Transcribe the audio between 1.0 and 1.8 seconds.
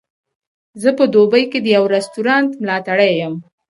دوبۍ کې د